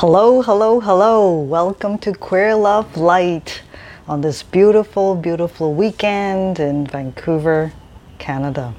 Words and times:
Hello, 0.00 0.40
hello, 0.40 0.80
hello. 0.80 1.38
Welcome 1.38 1.98
to 1.98 2.14
Queer 2.14 2.54
Love 2.54 2.96
Light 2.96 3.60
on 4.08 4.22
this 4.22 4.42
beautiful, 4.42 5.14
beautiful 5.14 5.74
weekend 5.74 6.58
in 6.58 6.86
Vancouver, 6.86 7.70
Canada. 8.18 8.72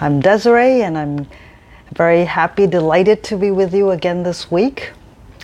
I'm 0.00 0.20
Desiree 0.20 0.80
and 0.80 0.96
I'm 0.96 1.26
very 1.92 2.24
happy, 2.24 2.66
delighted 2.66 3.22
to 3.24 3.36
be 3.36 3.50
with 3.50 3.74
you 3.74 3.90
again 3.90 4.22
this 4.22 4.50
week. 4.50 4.92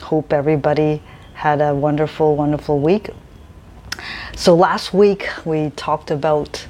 Hope 0.01 0.33
everybody 0.33 1.03
had 1.35 1.61
a 1.61 1.75
wonderful, 1.75 2.35
wonderful 2.35 2.81
week. 2.81 3.11
So, 4.35 4.55
last 4.57 4.95
week 4.95 5.29
we 5.45 5.69
talked 5.77 6.11
about 6.11 6.67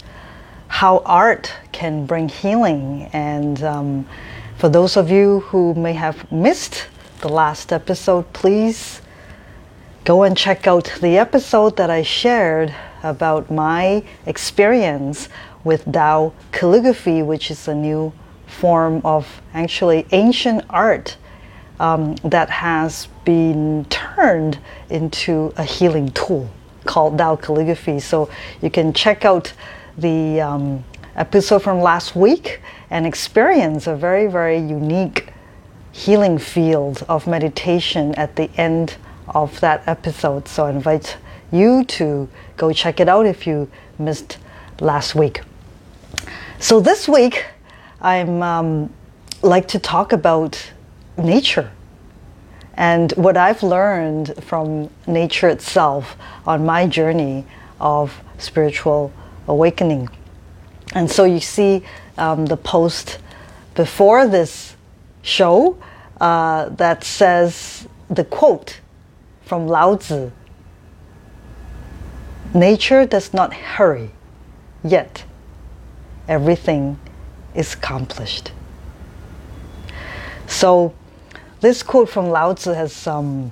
how 0.66 1.04
art 1.06 1.54
can 1.70 2.04
bring 2.04 2.28
healing, 2.28 3.08
and 3.12 3.62
um, 3.62 4.08
for 4.56 4.68
those 4.68 4.96
of 4.96 5.08
you 5.08 5.38
who 5.50 5.72
may 5.74 5.92
have 5.92 6.32
missed 6.32 6.88
the 7.24 7.28
last 7.30 7.72
episode, 7.72 8.30
please 8.34 9.00
go 10.04 10.24
and 10.24 10.36
check 10.36 10.66
out 10.66 10.92
the 11.00 11.16
episode 11.16 11.74
that 11.78 11.88
I 11.88 12.02
shared 12.02 12.74
about 13.02 13.50
my 13.50 14.04
experience 14.26 15.30
with 15.64 15.86
Dao 15.86 16.34
calligraphy, 16.52 17.22
which 17.22 17.50
is 17.50 17.66
a 17.66 17.74
new 17.74 18.12
form 18.46 19.00
of 19.06 19.40
actually 19.54 20.06
ancient 20.12 20.66
art 20.68 21.16
um, 21.80 22.16
that 22.16 22.50
has 22.50 23.08
been 23.24 23.86
turned 23.88 24.58
into 24.90 25.50
a 25.56 25.64
healing 25.64 26.10
tool 26.10 26.50
called 26.84 27.16
Dao 27.16 27.40
calligraphy. 27.40 28.00
So 28.00 28.28
you 28.60 28.68
can 28.68 28.92
check 28.92 29.24
out 29.24 29.50
the 29.96 30.42
um, 30.42 30.84
episode 31.16 31.62
from 31.62 31.80
last 31.80 32.14
week 32.14 32.60
and 32.90 33.06
experience 33.06 33.86
a 33.86 33.96
very, 33.96 34.26
very 34.26 34.58
unique 34.58 35.30
healing 35.94 36.38
field 36.38 37.04
of 37.08 37.24
meditation 37.28 38.12
at 38.16 38.34
the 38.34 38.50
end 38.56 38.96
of 39.28 39.60
that 39.60 39.80
episode. 39.86 40.48
So 40.48 40.66
I 40.66 40.70
invite 40.70 41.16
you 41.52 41.84
to 41.84 42.28
go 42.56 42.72
check 42.72 42.98
it 42.98 43.08
out 43.08 43.26
if 43.26 43.46
you 43.46 43.70
missed 43.96 44.38
last 44.80 45.14
week. 45.14 45.42
So 46.58 46.80
this 46.80 47.08
week, 47.08 47.46
I'm 48.00 48.42
um, 48.42 48.92
like 49.40 49.68
to 49.68 49.78
talk 49.78 50.12
about 50.12 50.72
nature 51.16 51.70
and 52.74 53.12
what 53.12 53.36
I've 53.36 53.62
learned 53.62 54.42
from 54.42 54.90
nature 55.06 55.48
itself 55.48 56.16
on 56.44 56.66
my 56.66 56.88
journey 56.88 57.46
of 57.80 58.20
spiritual 58.38 59.12
awakening. 59.46 60.08
And 60.92 61.08
so 61.08 61.22
you 61.22 61.38
see 61.38 61.84
um, 62.18 62.46
the 62.46 62.56
post 62.56 63.20
before 63.76 64.26
this 64.26 64.73
show 65.24 65.76
uh, 66.20 66.68
that 66.68 67.02
says 67.02 67.88
the 68.08 68.24
quote 68.24 68.80
from 69.42 69.66
Lao 69.66 69.96
Tzu 69.96 70.30
Nature 72.54 73.04
does 73.04 73.34
not 73.34 73.52
hurry, 73.52 74.10
yet 74.84 75.24
everything 76.28 77.00
is 77.52 77.74
accomplished. 77.74 78.52
So, 80.46 80.94
this 81.60 81.82
quote 81.82 82.08
from 82.08 82.28
Lao 82.28 82.54
Tzu 82.54 82.70
has 82.70 83.08
um, 83.08 83.50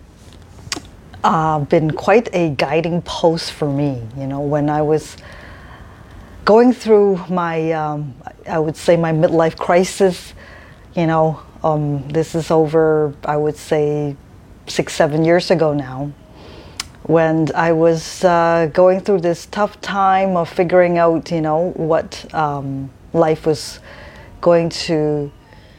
uh, 1.24 1.58
been 1.60 1.90
quite 1.90 2.28
a 2.32 2.50
guiding 2.50 3.02
post 3.02 3.50
for 3.52 3.68
me. 3.68 4.00
You 4.16 4.28
know, 4.28 4.40
when 4.40 4.70
I 4.70 4.82
was 4.82 5.16
going 6.44 6.72
through 6.72 7.24
my, 7.28 7.72
um, 7.72 8.14
I 8.48 8.60
would 8.60 8.76
say, 8.76 8.96
my 8.96 9.12
midlife 9.12 9.56
crisis, 9.56 10.32
you 10.94 11.08
know, 11.08 11.40
um, 11.62 12.06
this 12.08 12.34
is 12.34 12.50
over, 12.50 13.14
I 13.24 13.36
would 13.36 13.56
say, 13.56 14.16
six, 14.66 14.94
seven 14.94 15.24
years 15.24 15.50
ago 15.50 15.72
now, 15.72 16.12
when 17.04 17.48
I 17.54 17.72
was 17.72 18.24
uh, 18.24 18.70
going 18.72 19.00
through 19.00 19.20
this 19.20 19.46
tough 19.46 19.80
time 19.80 20.36
of 20.36 20.48
figuring 20.48 20.98
out, 20.98 21.30
you 21.30 21.40
know, 21.40 21.72
what 21.76 22.32
um, 22.34 22.90
life 23.12 23.46
was 23.46 23.80
going 24.40 24.68
to, 24.70 25.30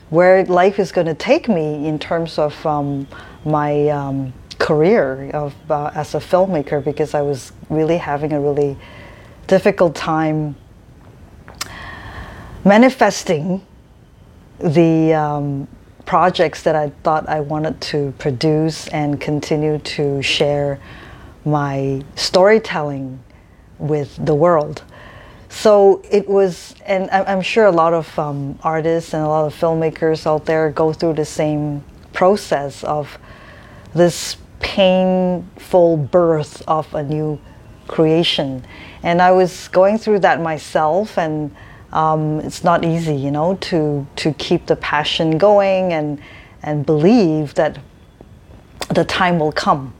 where 0.09 0.45
life 0.45 0.79
is 0.79 0.91
going 0.91 1.07
to 1.07 1.15
take 1.15 1.47
me 1.47 1.87
in 1.87 1.97
terms 1.99 2.37
of 2.37 2.65
um, 2.65 3.07
my 3.45 3.87
um, 3.89 4.33
career 4.59 5.29
of 5.33 5.53
uh, 5.71 5.91
as 5.95 6.15
a 6.15 6.19
filmmaker, 6.19 6.83
because 6.83 7.13
I 7.13 7.21
was 7.21 7.51
really 7.69 7.97
having 7.97 8.31
a 8.33 8.39
really 8.39 8.77
difficult 9.47 9.95
time 9.95 10.55
manifesting 12.63 13.61
the 14.63 15.13
um, 15.13 15.67
projects 16.05 16.63
that 16.63 16.75
I 16.75 16.89
thought 17.03 17.27
I 17.27 17.41
wanted 17.41 17.79
to 17.81 18.13
produce 18.17 18.87
and 18.87 19.19
continue 19.19 19.77
to 19.79 20.21
share 20.21 20.79
my 21.45 22.03
storytelling 22.15 23.21
with 23.77 24.17
the 24.25 24.33
world. 24.33 24.83
So 25.49 26.01
it 26.09 26.27
was, 26.27 26.75
and 26.85 27.09
I'm 27.11 27.41
sure 27.41 27.65
a 27.65 27.71
lot 27.71 27.93
of 27.93 28.17
um, 28.17 28.57
artists 28.63 29.13
and 29.13 29.23
a 29.23 29.27
lot 29.27 29.45
of 29.45 29.53
filmmakers 29.53 30.25
out 30.25 30.45
there 30.45 30.71
go 30.71 30.93
through 30.93 31.13
the 31.13 31.25
same 31.25 31.83
process 32.11 32.83
of 32.83 33.19
this 33.93 34.37
painful 34.59 35.97
birth 35.97 36.63
of 36.67 36.93
a 36.95 37.03
new 37.03 37.39
creation. 37.87 38.65
And 39.03 39.21
I 39.21 39.31
was 39.31 39.67
going 39.67 39.97
through 39.97 40.19
that 40.19 40.41
myself 40.41 41.17
and 41.17 41.55
um, 41.93 42.39
it's 42.39 42.63
not 42.63 42.83
easy, 42.83 43.15
you 43.15 43.31
know, 43.31 43.55
to 43.55 44.05
to 44.17 44.33
keep 44.33 44.65
the 44.65 44.75
passion 44.75 45.37
going 45.37 45.93
and 45.93 46.19
and 46.63 46.85
believe 46.85 47.53
that 47.53 47.77
the 48.89 49.05
time 49.05 49.39
will 49.39 49.51
come. 49.51 49.93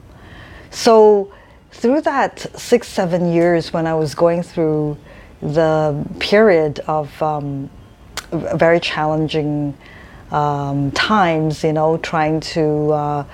So 0.72 1.31
through 1.72 2.02
that 2.02 2.40
six 2.59 2.88
seven 2.88 3.31
years 3.31 3.72
when 3.72 3.86
I 3.86 3.94
was 3.94 4.16
going 4.16 4.42
through 4.42 4.98
the 5.42 6.04
period 6.20 6.80
of 6.88 7.22
um, 7.22 7.70
very 8.31 8.80
challenging 8.80 9.78
um, 10.31 10.92
times, 10.92 11.64
you 11.64 11.74
know, 11.74 11.98
trying 11.98 12.40
to 12.40 12.92
uh, 12.92 13.25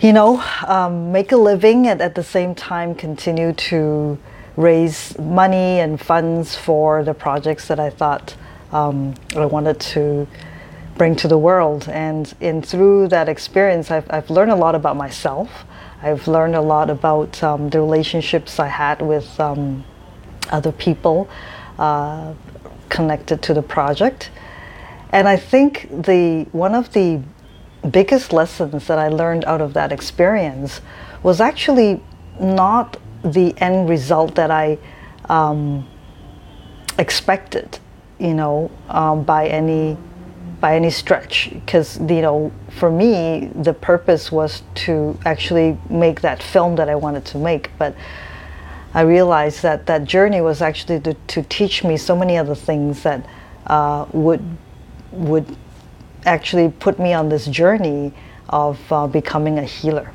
you 0.00 0.12
know 0.12 0.44
um, 0.66 1.10
make 1.10 1.32
a 1.32 1.36
living 1.38 1.86
and 1.86 2.02
at 2.02 2.14
the 2.14 2.22
same 2.22 2.54
time 2.54 2.94
continue 2.94 3.54
to 3.54 4.18
raise 4.56 5.18
money 5.18 5.80
and 5.80 6.00
funds 6.00 6.54
for 6.54 7.02
the 7.02 7.14
projects 7.14 7.68
that 7.68 7.80
I 7.80 7.90
thought 7.90 8.36
um, 8.72 9.14
I 9.36 9.46
wanted 9.46 9.80
to 9.80 10.26
bring 10.96 11.16
to 11.16 11.28
the 11.28 11.38
world. 11.38 11.88
And 11.88 12.32
in 12.40 12.62
through 12.62 13.08
that 13.08 13.28
experience, 13.28 13.90
I've, 13.90 14.06
I've 14.10 14.30
learned 14.30 14.52
a 14.52 14.56
lot 14.56 14.74
about 14.74 14.96
myself. 14.96 15.64
I've 16.02 16.28
learned 16.28 16.54
a 16.54 16.60
lot 16.60 16.90
about 16.90 17.42
um, 17.42 17.70
the 17.70 17.80
relationships 17.80 18.58
I 18.58 18.68
had 18.68 19.00
with 19.00 19.40
um, 19.40 19.84
other 20.50 20.72
people 20.72 21.28
uh, 21.78 22.34
connected 22.88 23.42
to 23.42 23.54
the 23.54 23.62
project. 23.62 24.30
And 25.10 25.28
I 25.28 25.36
think 25.36 25.88
the 25.90 26.46
one 26.52 26.74
of 26.74 26.92
the 26.92 27.22
biggest 27.90 28.32
lessons 28.32 28.86
that 28.86 28.98
I 28.98 29.08
learned 29.08 29.44
out 29.44 29.60
of 29.60 29.74
that 29.74 29.92
experience 29.92 30.80
was 31.22 31.40
actually 31.40 32.02
not 32.40 32.96
the 33.24 33.54
end 33.58 33.88
result 33.88 34.34
that 34.34 34.50
I 34.50 34.78
um, 35.28 35.88
expected, 36.98 37.78
you 38.18 38.34
know, 38.34 38.70
um, 38.88 39.24
by 39.24 39.48
any 39.48 39.96
by 40.60 40.76
any 40.76 40.90
stretch. 40.90 41.50
Because 41.52 41.98
you 41.98 42.22
know, 42.22 42.52
for 42.78 42.90
me, 42.90 43.50
the 43.54 43.74
purpose 43.74 44.30
was 44.30 44.62
to 44.86 45.18
actually 45.24 45.78
make 45.88 46.20
that 46.20 46.42
film 46.42 46.76
that 46.76 46.88
I 46.88 46.94
wanted 46.94 47.24
to 47.26 47.38
make, 47.38 47.70
but. 47.78 47.94
I 48.96 49.00
realized 49.00 49.62
that 49.62 49.86
that 49.86 50.04
journey 50.04 50.40
was 50.40 50.62
actually 50.62 51.00
to, 51.00 51.14
to 51.14 51.42
teach 51.42 51.82
me 51.82 51.96
so 51.96 52.14
many 52.14 52.36
other 52.36 52.54
things 52.54 53.02
that 53.02 53.26
uh, 53.66 54.06
would 54.12 54.40
would 55.10 55.56
actually 56.26 56.68
put 56.70 56.98
me 56.98 57.12
on 57.12 57.28
this 57.28 57.46
journey 57.46 58.12
of 58.48 58.78
uh, 58.92 59.06
becoming 59.06 59.58
a 59.58 59.64
healer. 59.64 60.12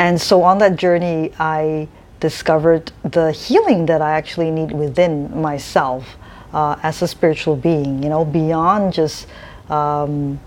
And 0.00 0.18
so 0.18 0.42
on 0.44 0.56
that 0.58 0.76
journey, 0.76 1.30
I 1.38 1.86
discovered 2.20 2.90
the 3.02 3.32
healing 3.32 3.84
that 3.84 4.00
I 4.00 4.12
actually 4.12 4.50
need 4.50 4.72
within 4.72 5.42
myself 5.42 6.16
uh, 6.54 6.76
as 6.82 7.02
a 7.02 7.06
spiritual 7.06 7.54
being, 7.54 8.02
you 8.02 8.08
know, 8.08 8.24
beyond 8.24 8.94
just 8.94 9.26
um, 9.68 10.40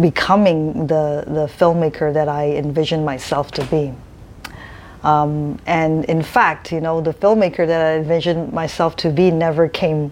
becoming 0.00 0.86
the, 0.86 1.24
the 1.26 1.46
filmmaker 1.46 2.14
that 2.14 2.26
I 2.26 2.52
envisioned 2.52 3.04
myself 3.04 3.50
to 3.50 3.64
be. 3.66 3.92
Um, 5.02 5.60
and 5.66 6.06
in 6.06 6.22
fact, 6.22 6.72
you 6.72 6.80
know, 6.80 7.02
the 7.02 7.12
filmmaker 7.12 7.66
that 7.66 7.82
I 7.82 7.98
envisioned 7.98 8.54
myself 8.54 8.96
to 8.96 9.10
be 9.10 9.30
never 9.30 9.68
came 9.68 10.10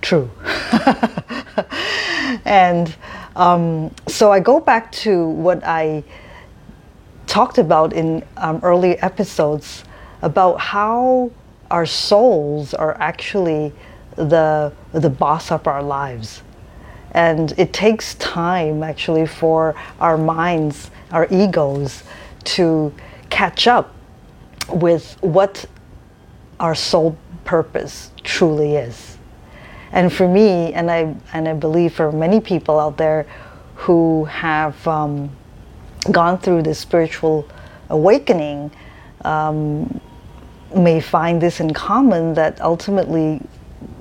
true. 0.00 0.30
and 2.46 2.96
um, 3.36 3.94
so 4.06 4.32
I 4.32 4.40
go 4.40 4.58
back 4.58 4.90
to 4.92 5.28
what 5.28 5.62
I 5.64 6.02
talked 7.28 7.58
about 7.58 7.92
in 7.92 8.24
um, 8.38 8.60
early 8.64 8.98
episodes 8.98 9.84
about 10.22 10.58
how 10.60 11.30
our 11.70 11.86
souls 11.86 12.74
are 12.74 12.96
actually 13.00 13.72
the 14.16 14.72
the 14.92 15.10
boss 15.10 15.52
of 15.52 15.66
our 15.68 15.82
lives 15.82 16.42
And 17.12 17.52
it 17.58 17.72
takes 17.72 18.14
time 18.16 18.82
actually 18.82 19.26
for 19.26 19.74
our 20.00 20.18
minds, 20.18 20.90
our 21.10 21.26
egos, 21.30 22.04
to 22.44 22.92
catch 23.30 23.66
up 23.66 23.94
with 24.68 25.16
what 25.20 25.64
our 26.60 26.74
soul 26.74 27.16
purpose 27.44 28.10
truly 28.24 28.76
is. 28.76 29.16
And 29.92 30.12
for 30.12 30.28
me, 30.28 30.74
and 30.74 30.90
I, 30.90 31.14
and 31.32 31.48
I 31.48 31.54
believe 31.54 31.94
for 31.94 32.12
many 32.12 32.40
people 32.40 32.78
out 32.78 32.98
there 32.98 33.26
who 33.76 34.26
have 34.26 34.86
um, 34.86 35.30
gone 36.10 36.38
through 36.38 36.62
this 36.62 36.78
spiritual 36.78 37.48
awakening, 37.90 38.70
um, 39.24 40.00
may 40.74 41.00
find 41.00 41.40
this 41.40 41.60
in 41.60 41.72
common 41.72 42.34
that 42.34 42.60
ultimately, 42.60 43.38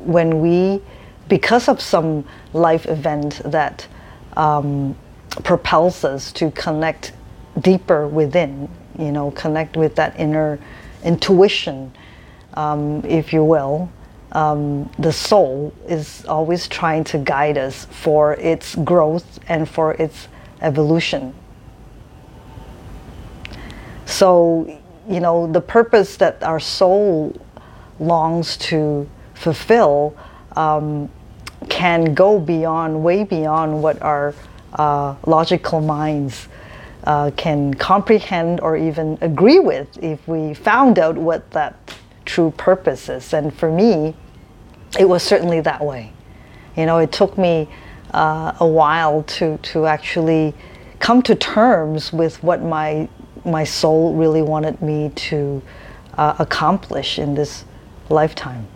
when 0.03 0.41
we, 0.41 0.81
because 1.27 1.67
of 1.67 1.81
some 1.81 2.25
life 2.53 2.85
event 2.87 3.41
that 3.45 3.87
um, 4.35 4.95
propels 5.43 6.03
us 6.03 6.31
to 6.33 6.51
connect 6.51 7.13
deeper 7.61 8.07
within, 8.07 8.69
you 8.97 9.11
know, 9.11 9.31
connect 9.31 9.77
with 9.77 9.95
that 9.95 10.17
inner 10.19 10.59
intuition, 11.03 11.91
um, 12.53 13.03
if 13.05 13.33
you 13.33 13.43
will, 13.43 13.89
um, 14.33 14.89
the 14.99 15.11
soul 15.11 15.73
is 15.87 16.25
always 16.25 16.67
trying 16.67 17.03
to 17.05 17.17
guide 17.17 17.57
us 17.57 17.85
for 17.85 18.33
its 18.33 18.75
growth 18.75 19.39
and 19.47 19.67
for 19.69 19.93
its 19.93 20.27
evolution. 20.61 21.33
So, 24.07 24.79
you 25.07 25.19
know, 25.19 25.51
the 25.51 25.61
purpose 25.61 26.15
that 26.17 26.41
our 26.41 26.59
soul 26.59 27.39
longs 27.99 28.55
to 28.57 29.07
fulfill 29.33 30.15
um, 30.55 31.09
can 31.69 32.13
go 32.13 32.39
beyond, 32.39 33.03
way 33.03 33.25
beyond 33.25 33.83
what 33.83 34.01
our 34.01 34.33
uh, 34.73 35.15
logical 35.25 35.81
minds 35.81 36.47
uh, 37.03 37.31
can 37.35 37.73
comprehend 37.73 38.61
or 38.61 38.77
even 38.77 39.17
agree 39.21 39.59
with 39.59 40.01
if 40.01 40.25
we 40.27 40.53
found 40.53 40.99
out 40.99 41.17
what 41.17 41.49
that 41.51 41.75
true 42.25 42.51
purpose 42.57 43.09
is. 43.09 43.33
And 43.33 43.53
for 43.53 43.69
me, 43.69 44.15
it 44.97 45.07
was 45.07 45.21
certainly 45.21 45.59
that 45.61 45.83
way. 45.83 46.13
You 46.77 46.85
know, 46.85 46.99
it 46.99 47.11
took 47.11 47.37
me 47.37 47.67
uh, 48.13 48.53
a 48.59 48.67
while 48.67 49.23
to, 49.23 49.57
to 49.57 49.85
actually 49.85 50.53
come 50.99 51.21
to 51.23 51.35
terms 51.35 52.13
with 52.13 52.41
what 52.41 52.61
my, 52.61 53.09
my 53.47 53.63
soul 53.63 54.13
really 54.13 54.41
wanted 54.41 54.81
me 54.81 55.09
to 55.15 55.61
uh, 56.17 56.35
accomplish 56.39 57.17
in 57.17 57.35
this 57.35 57.65
lifetime. 58.09 58.67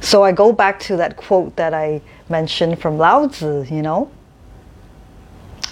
So 0.00 0.22
I 0.22 0.32
go 0.32 0.52
back 0.52 0.78
to 0.80 0.96
that 0.96 1.16
quote 1.16 1.56
that 1.56 1.74
I 1.74 2.00
mentioned 2.28 2.80
from 2.80 2.98
Lao 2.98 3.26
Tzu, 3.26 3.66
you 3.70 3.82
know, 3.82 4.10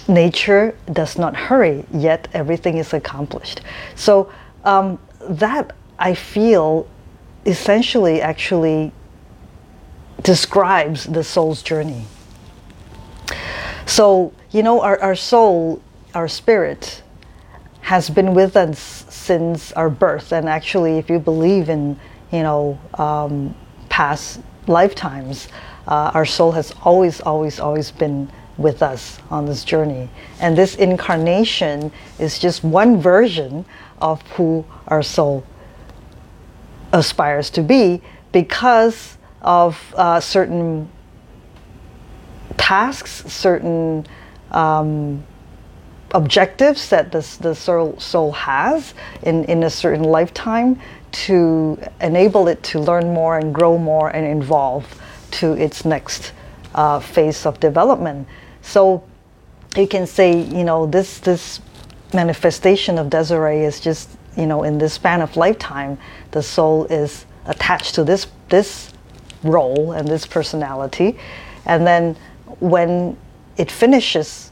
nature 0.07 0.75
does 0.91 1.17
not 1.17 1.35
hurry, 1.35 1.85
yet 1.93 2.27
everything 2.33 2.77
is 2.77 2.93
accomplished. 2.93 3.61
So 3.95 4.31
um, 4.63 4.99
that 5.21 5.75
I 5.99 6.13
feel 6.13 6.87
essentially 7.45 8.21
actually 8.21 8.91
describes 10.23 11.05
the 11.05 11.23
soul's 11.23 11.61
journey. 11.61 12.05
So, 13.85 14.33
you 14.51 14.63
know, 14.63 14.81
our, 14.81 14.99
our 14.99 15.15
soul, 15.15 15.81
our 16.13 16.27
spirit, 16.27 17.03
has 17.87 18.09
been 18.09 18.33
with 18.33 18.57
us 18.57 19.05
since 19.07 19.71
our 19.71 19.89
birth. 19.89 20.33
And 20.33 20.49
actually, 20.49 20.97
if 20.97 21.09
you 21.09 21.19
believe 21.19 21.69
in, 21.69 21.97
you 22.33 22.43
know, 22.43 22.77
um, 22.95 23.55
past 23.87 24.41
lifetimes, 24.67 25.47
uh, 25.87 26.11
our 26.13 26.25
soul 26.25 26.51
has 26.51 26.75
always, 26.83 27.21
always, 27.21 27.61
always 27.61 27.91
been 27.91 28.29
with 28.57 28.83
us 28.83 29.19
on 29.29 29.45
this 29.45 29.63
journey. 29.63 30.09
And 30.41 30.57
this 30.57 30.75
incarnation 30.75 31.93
is 32.19 32.39
just 32.39 32.61
one 32.61 32.99
version 32.99 33.63
of 34.01 34.21
who 34.31 34.65
our 34.89 35.01
soul 35.01 35.45
aspires 36.91 37.49
to 37.51 37.63
be 37.63 38.01
because 38.33 39.17
of 39.41 39.95
uh, 39.95 40.19
certain 40.19 40.89
tasks, 42.57 43.23
certain 43.31 44.05
um, 44.51 45.23
objectives 46.11 46.89
that 46.89 47.11
the, 47.11 47.19
the 47.41 47.53
soul, 47.53 47.99
soul 47.99 48.31
has 48.31 48.93
in, 49.23 49.43
in 49.45 49.63
a 49.63 49.69
certain 49.69 50.03
lifetime 50.03 50.79
to 51.11 51.79
enable 52.01 52.47
it 52.47 52.61
to 52.63 52.79
learn 52.79 53.13
more 53.13 53.37
and 53.37 53.53
grow 53.53 53.77
more 53.77 54.09
and 54.09 54.41
evolve 54.41 54.85
to 55.31 55.53
its 55.53 55.85
next 55.85 56.33
uh, 56.75 56.99
phase 56.99 57.45
of 57.45 57.59
development. 57.59 58.27
So 58.61 59.03
you 59.75 59.87
can 59.87 60.07
say, 60.07 60.39
you 60.41 60.63
know, 60.63 60.85
this 60.85 61.19
this 61.19 61.61
manifestation 62.13 62.97
of 62.97 63.09
Desiree 63.09 63.63
is 63.63 63.79
just, 63.79 64.09
you 64.37 64.45
know, 64.45 64.63
in 64.63 64.77
this 64.77 64.93
span 64.93 65.21
of 65.21 65.35
lifetime, 65.35 65.97
the 66.31 66.41
soul 66.41 66.85
is 66.85 67.25
attached 67.45 67.95
to 67.95 68.03
this 68.03 68.27
this 68.49 68.93
role 69.43 69.91
and 69.91 70.07
this 70.07 70.25
personality, 70.25 71.17
and 71.65 71.85
then 71.85 72.15
when 72.59 73.17
it 73.57 73.71
finishes 73.71 74.46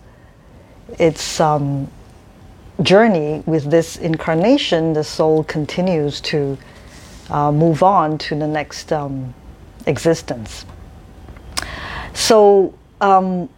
its 1.00 1.39
um, 1.39 1.89
journey 2.81 3.44
with 3.45 3.69
this 3.71 3.97
incarnation, 3.97 4.94
the 4.94 5.03
soul 5.03 5.44
continues 5.44 6.21
to 6.21 6.57
uh, 7.30 7.51
move 7.51 7.83
on 7.83 8.18
to 8.18 8.36
the 8.36 8.47
next 8.47 8.92
um, 8.92 9.33
existence. 9.88 10.65
So 12.13 12.74
um, 13.01 13.50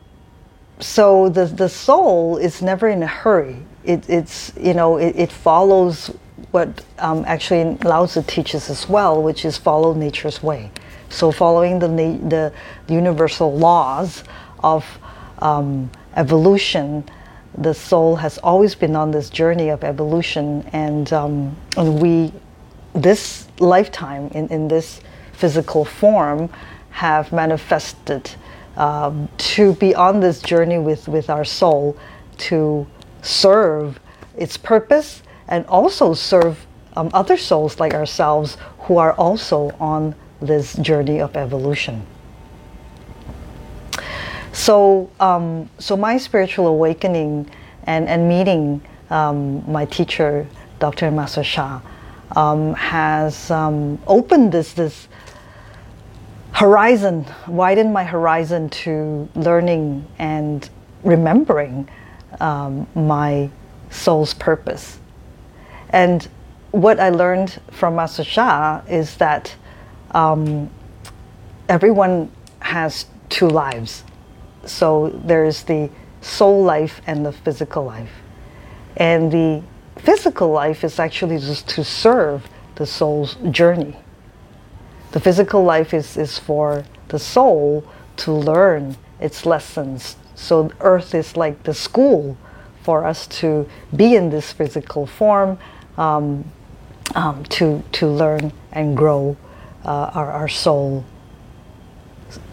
so 0.80 1.30
the, 1.30 1.46
the 1.46 1.70
soul 1.70 2.38
is 2.38 2.62
never 2.62 2.88
in 2.88 3.02
a 3.02 3.08
hurry. 3.08 3.58
It, 3.84 4.08
it's, 4.10 4.54
you 4.60 4.74
know, 4.74 4.98
it, 4.98 5.16
it 5.16 5.32
follows 5.32 6.14
what 6.52 6.84
um, 7.00 7.24
actually 7.26 7.78
Lao 7.84 8.06
Tzu 8.06 8.24
teaches 8.28 8.70
as 8.70 8.88
well, 8.88 9.22
which 9.22 9.44
is 9.44 9.58
follow 9.58 9.94
nature's 9.94 10.44
way. 10.44 10.72
So 11.10 11.32
following 11.32 11.80
the, 11.80 11.88
the 11.88 12.54
universal 12.94 13.58
laws 13.58 14.24
of 14.60 14.86
um, 15.40 15.90
evolution, 16.16 17.10
the 17.58 17.74
soul 17.74 18.16
has 18.18 18.38
always 18.40 18.76
been 18.76 18.96
on 18.96 19.12
this 19.12 19.30
journey 19.30 19.70
of 19.70 19.84
evolution 19.84 20.68
and, 20.74 21.12
um, 21.12 21.56
and 21.76 22.00
we, 22.02 22.32
this 22.94 23.48
lifetime 23.60 24.28
in, 24.34 24.48
in 24.50 24.68
this 24.68 25.02
physical 25.34 25.84
form 25.84 26.50
have 26.92 27.32
manifested 27.32 28.30
um, 28.76 29.28
to 29.38 29.74
be 29.74 29.96
on 29.96 30.20
this 30.20 30.40
journey 30.42 30.78
with, 30.78 31.08
with 31.08 31.30
our 31.30 31.44
soul 31.44 31.98
to 32.38 32.86
serve 33.24 34.00
its 34.38 34.56
purpose 34.56 35.24
and 35.48 35.66
also 35.66 36.14
serve 36.14 36.66
um, 36.96 37.10
other 37.14 37.38
souls 37.38 37.80
like 37.80 37.94
ourselves 37.94 38.58
who 38.82 38.98
are 38.98 39.14
also 39.14 39.72
on 39.80 40.14
this 40.42 40.74
journey 40.76 41.20
of 41.20 41.36
evolution. 41.36 42.06
So, 44.58 45.12
um, 45.20 45.70
so 45.78 45.96
my 45.96 46.18
spiritual 46.18 46.66
awakening 46.66 47.48
and, 47.84 48.10
and 48.10 48.28
meeting 48.28 48.82
um, 49.12 49.64
my 49.72 49.86
teacher, 49.86 50.48
Dr. 50.80 51.12
Master 51.12 51.44
Sha, 51.44 51.80
um, 52.36 52.74
has 52.74 53.52
um, 53.52 54.00
opened 54.08 54.52
this, 54.52 54.74
this 54.74 55.08
horizon, 56.54 57.28
widened 57.48 57.94
my 57.94 58.04
horizon 58.04 58.68
to 58.70 59.30
learning 59.36 60.08
and 60.18 60.68
remembering 61.04 61.88
um, 62.42 62.88
my 62.96 63.52
soul's 63.92 64.34
purpose. 64.34 65.00
And 65.92 66.28
what 66.72 67.00
I 67.00 67.10
learned 67.10 67.62
from 67.72 67.96
Master 67.96 68.24
Sha 68.24 68.82
is 68.90 69.18
that 69.18 69.56
um, 70.12 70.72
everyone 71.70 72.32
has 72.60 73.06
two 73.30 73.48
lives. 73.48 74.04
So 74.68 75.10
there's 75.10 75.64
the 75.64 75.90
soul 76.22 76.64
life 76.64 77.02
and 77.08 77.26
the 77.26 77.32
physical 77.32 77.86
life. 77.86 78.12
And 78.96 79.32
the 79.32 79.64
physical 79.98 80.50
life 80.50 80.84
is 80.84 81.00
actually 81.00 81.38
just 81.38 81.68
to 81.70 81.84
serve 81.84 82.48
the 82.76 82.86
soul's 82.86 83.36
journey. 83.52 83.96
The 85.12 85.20
physical 85.20 85.64
life 85.64 85.94
is, 85.94 86.18
is 86.18 86.38
for 86.38 86.86
the 87.08 87.20
soul 87.20 87.84
to 88.18 88.32
learn 88.32 88.98
its 89.20 89.46
lessons. 89.46 90.18
So 90.36 90.72
earth 90.82 91.16
is 91.16 91.38
like 91.38 91.64
the 91.64 91.74
school 91.74 92.38
for 92.84 93.06
us 93.06 93.28
to 93.28 93.68
be 93.96 94.16
in 94.16 94.30
this 94.30 94.52
physical 94.52 95.06
form, 95.06 95.58
um, 95.98 96.52
um, 97.16 97.44
to, 97.46 97.84
to 97.94 98.08
learn 98.08 98.54
and 98.72 98.96
grow 98.96 99.36
uh, 99.86 100.12
our, 100.14 100.32
our 100.32 100.48
soul, 100.48 101.04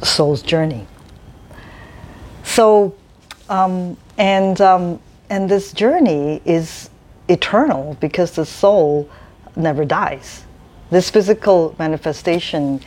soul's 0.03 0.43
journey. 0.43 0.87
So, 2.55 2.95
um, 3.49 3.97
and, 4.17 4.61
um, 4.61 5.01
and 5.29 5.51
this 5.51 5.73
journey 5.73 6.41
is 6.45 6.89
eternal 7.27 7.97
because 7.99 8.31
the 8.31 8.47
soul 8.47 9.11
never 9.57 9.85
dies. 9.85 10.45
This 10.89 11.11
physical 11.11 11.75
manifestation 11.81 12.81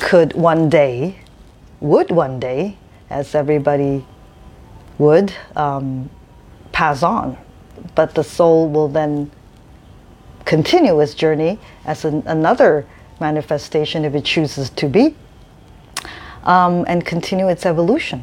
could 0.00 0.32
one 0.32 0.70
day, 0.70 1.18
would 1.80 2.10
one 2.10 2.40
day, 2.40 2.78
as 3.10 3.34
everybody 3.34 4.06
would, 4.96 5.34
um, 5.54 6.08
pass 6.72 7.02
on. 7.02 7.36
But 7.94 8.14
the 8.14 8.24
soul 8.24 8.70
will 8.70 8.88
then 8.88 9.30
continue 10.46 10.98
its 11.00 11.12
journey 11.12 11.58
as 11.84 12.06
an, 12.06 12.22
another 12.24 12.86
manifestation 13.20 14.06
if 14.06 14.14
it 14.14 14.24
chooses 14.24 14.70
to 14.70 14.88
be, 14.88 15.14
um, 16.44 16.86
and 16.88 17.04
continue 17.04 17.48
its 17.50 17.66
evolution. 17.66 18.22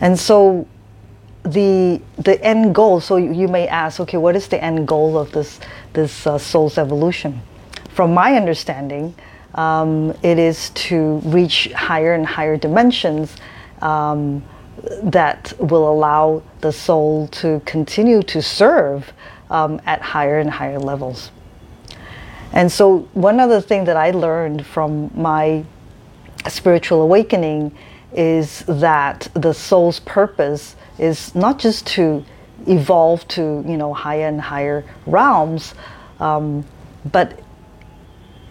And 0.00 0.18
so 0.18 0.66
the 1.44 2.00
the 2.18 2.42
end 2.42 2.74
goal. 2.74 3.00
So 3.00 3.16
you 3.16 3.48
may 3.48 3.68
ask, 3.68 4.00
okay, 4.00 4.16
what 4.16 4.34
is 4.34 4.48
the 4.48 4.62
end 4.62 4.88
goal 4.88 5.18
of 5.18 5.32
this 5.32 5.60
this 5.92 6.26
uh, 6.26 6.38
soul's 6.38 6.78
evolution? 6.78 7.40
From 7.90 8.12
my 8.12 8.34
understanding, 8.34 9.14
um, 9.54 10.16
it 10.22 10.38
is 10.38 10.70
to 10.70 11.18
reach 11.24 11.70
higher 11.72 12.14
and 12.14 12.26
higher 12.26 12.56
dimensions 12.56 13.36
um, 13.82 14.42
that 15.02 15.52
will 15.58 15.88
allow 15.90 16.42
the 16.60 16.72
soul 16.72 17.28
to 17.28 17.60
continue 17.64 18.22
to 18.22 18.42
serve 18.42 19.12
um, 19.50 19.80
at 19.86 20.00
higher 20.00 20.38
and 20.38 20.50
higher 20.50 20.78
levels. 20.78 21.30
And 22.52 22.70
so, 22.70 23.08
one 23.12 23.38
other 23.38 23.60
thing 23.60 23.84
that 23.84 23.96
I 23.96 24.10
learned 24.10 24.66
from 24.66 25.10
my 25.14 25.64
spiritual 26.48 27.02
awakening 27.02 27.76
is 28.14 28.60
that 28.66 29.28
the 29.34 29.52
soul's 29.52 30.00
purpose 30.00 30.76
is 30.98 31.34
not 31.34 31.58
just 31.58 31.86
to 31.86 32.24
evolve 32.66 33.26
to 33.28 33.64
you 33.66 33.76
know 33.76 33.92
higher 33.92 34.28
and 34.28 34.40
higher 34.40 34.84
realms, 35.06 35.74
um, 36.20 36.64
but 37.10 37.40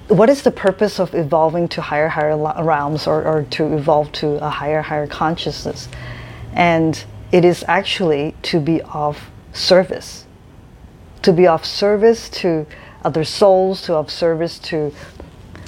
what 0.10 0.29
is 0.29 0.43
the 0.43 0.51
purpose 0.51 1.00
of 1.00 1.15
evolving 1.15 1.67
to 1.70 1.82
higher 1.82 2.10
higher 2.10 2.38
realms 2.63 3.08
or, 3.08 3.24
or 3.24 3.43
to 3.43 3.75
evolve 3.75 4.12
to 4.12 4.43
a 4.46 4.50
higher 4.50 4.82
higher 4.82 5.08
consciousness? 5.08 5.88
And 6.53 7.03
it 7.32 7.46
is 7.46 7.63
actually 7.67 8.36
to 8.43 8.60
be 8.60 8.82
of 8.82 9.29
service, 9.53 10.25
to 11.22 11.34
be 11.34 11.48
of 11.48 11.65
service 11.65 12.29
to 12.29 12.67
other 13.03 13.24
souls, 13.24 13.82
to 13.84 13.96
of 13.96 14.12
service 14.12 14.60
to 14.60 14.93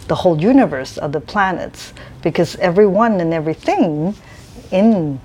the 0.08 0.16
whole 0.16 0.40
universe, 0.40 0.98
of 0.98 1.12
the 1.12 1.20
planets, 1.20 1.94
because 2.22 2.56
everyone 2.58 3.20
and 3.20 3.34
everything 3.34 4.16
in 4.72 5.20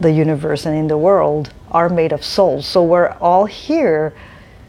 the 0.00 0.10
universe 0.10 0.66
and 0.66 0.76
in 0.76 0.88
the 0.88 0.98
world 0.98 1.52
are 1.70 1.88
made 1.88 2.12
of 2.12 2.24
souls. 2.24 2.66
So 2.66 2.82
we're 2.82 3.10
all 3.20 3.46
here 3.46 4.14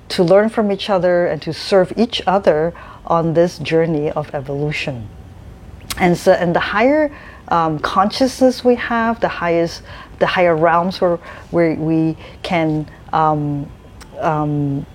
to 0.09 0.23
learn 0.23 0.49
from 0.49 0.71
each 0.71 0.89
other 0.89 1.27
and 1.27 1.41
to 1.41 1.53
serve 1.53 1.93
each 1.97 2.21
other 2.27 2.73
on 3.05 3.33
this 3.33 3.59
journey 3.59 4.11
of 4.11 4.33
evolution. 4.33 5.07
And 5.97 6.17
so, 6.17 6.33
and 6.33 6.55
the 6.55 6.59
higher 6.59 7.15
um, 7.47 7.79
consciousness 7.79 8.63
we 8.63 8.75
have, 8.75 9.19
the 9.19 9.27
highest, 9.27 9.83
the 10.19 10.25
higher 10.25 10.55
realms 10.55 10.99
where, 10.99 11.17
where 11.51 11.75
we 11.75 12.17
can 12.41 12.89
um, 13.13 13.69
um, 14.19 14.85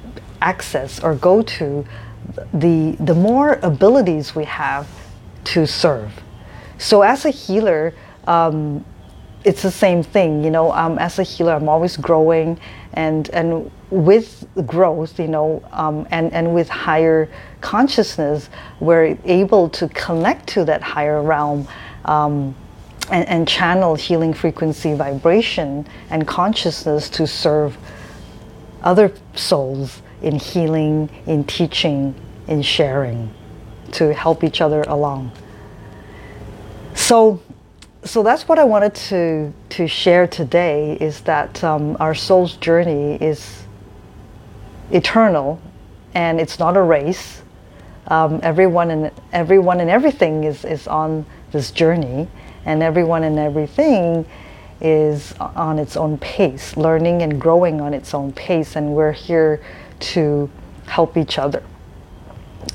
access 0.40 1.00
or 1.00 1.14
go 1.14 1.43
to, 1.43 1.85
the 2.53 2.97
the 3.00 3.15
more 3.15 3.59
abilities 3.62 4.35
we 4.35 4.45
have 4.45 4.89
to 5.45 5.67
serve. 5.67 6.12
So 6.79 7.03
as 7.03 7.25
a 7.25 7.31
healer, 7.31 7.93
um, 8.27 8.85
it's 9.45 9.62
the 9.62 9.71
same 9.71 10.03
thing. 10.03 10.45
You 10.45 10.50
know, 10.50 10.73
um, 10.73 10.99
as 10.99 11.19
a 11.19 11.23
healer, 11.23 11.55
I'm 11.55 11.69
always 11.69 11.97
growing, 11.97 12.59
and 12.93 13.29
and 13.31 13.71
with 13.91 14.47
growth, 14.67 15.19
you 15.19 15.29
know, 15.29 15.62
um, 15.73 16.07
and 16.11 16.33
and 16.33 16.55
with 16.55 16.69
higher 16.69 17.29
consciousness, 17.61 18.50
we're 18.81 19.19
able 19.25 19.69
to 19.71 19.89
connect 19.89 20.49
to 20.49 20.65
that 20.65 20.83
higher 20.83 21.23
realm. 21.23 21.67
Um, 22.05 22.55
and, 23.11 23.29
and 23.29 23.49
channel 23.49 23.97
healing 23.97 24.33
frequency 24.33 24.95
vibration 24.95 25.85
and 26.11 26.29
consciousness 26.29 27.11
to 27.11 27.27
serve 27.27 27.77
other 28.83 29.12
souls 29.35 30.00
in 30.23 30.39
healing, 30.39 31.09
in 31.27 31.45
teaching, 31.45 32.15
in 32.47 32.62
sharing, 32.62 33.33
to 33.93 34.12
help 34.12 34.45
each 34.45 34.61
other 34.61 34.83
along. 34.83 35.33
So, 36.95 37.41
so 38.05 38.23
that's 38.23 38.49
what 38.49 38.59
I 38.59 38.65
wanted 38.65 38.95
to 38.95 39.53
to 39.71 39.87
share 39.87 40.27
today. 40.27 40.97
Is 41.00 41.21
that 41.23 41.62
um, 41.65 41.97
our 42.00 42.15
soul's 42.15 42.57
journey 42.57 43.17
is 43.21 43.65
eternal, 44.91 45.61
and 46.15 46.41
it's 46.41 46.59
not 46.59 46.77
a 46.77 46.83
race. 46.83 47.43
Um, 48.09 48.41
everyone 48.43 48.91
and 48.91 49.11
everyone 49.33 49.81
and 49.81 49.91
everything 49.91 50.45
is 50.45 50.65
is 50.65 50.87
on 50.87 51.25
this 51.53 51.71
journey, 51.71 52.29
and 52.65 52.83
everyone 52.83 53.23
and 53.25 53.39
everything 53.39 54.27
is 54.81 55.35
on 55.39 55.79
its 55.79 55.97
own 55.97 56.17
pace, 56.19 56.77
learning 56.77 57.23
and 57.23 57.41
growing 57.41 57.81
on 57.81 57.93
its 57.93 58.15
own 58.15 58.33
pace, 58.33 58.77
and 58.77 58.95
we're 58.95 59.12
here 59.12 59.61
to 60.00 60.50
help 60.87 61.16
each 61.16 61.38
other 61.38 61.62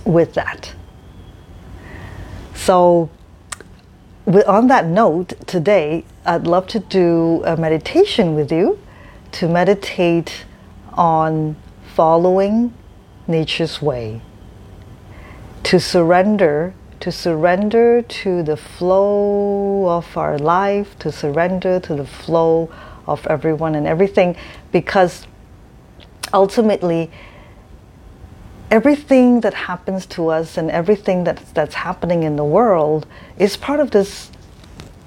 with 0.06 0.34
that. 0.34 0.74
So, 2.54 3.10
on 4.48 4.68
that 4.68 4.86
note, 4.88 5.34
today 5.46 6.06
I'd 6.26 6.48
love 6.48 6.68
to 6.68 6.80
do 6.80 7.44
a 7.46 7.56
meditation 7.56 8.34
with 8.34 8.52
you 8.52 8.80
to 9.34 9.48
meditate 9.48 10.46
on 10.94 11.56
following 11.94 12.74
nature's 13.28 13.82
way, 13.82 14.22
to 15.64 15.80
surrender, 15.80 16.74
to 17.02 17.12
surrender 17.12 18.02
to 18.02 18.42
the 18.44 18.58
flow 18.58 19.90
of 19.90 20.18
our 20.18 20.40
life, 20.40 20.98
to 21.00 21.12
surrender 21.12 21.80
to 21.82 21.96
the 21.96 22.06
flow 22.06 22.72
of 23.06 23.28
everyone 23.28 23.76
and 23.76 23.86
everything, 23.86 24.36
because 24.72 25.28
ultimately, 26.36 27.10
everything 28.70 29.40
that 29.42 29.54
happens 29.54 30.06
to 30.06 30.28
us 30.28 30.58
and 30.58 30.70
everything 30.70 31.24
that's, 31.24 31.52
that's 31.54 31.76
happening 31.76 32.24
in 32.24 32.36
the 32.36 32.44
world 32.44 33.08
is 33.40 33.56
part 33.58 33.80
of 33.80 33.92
this, 33.92 34.30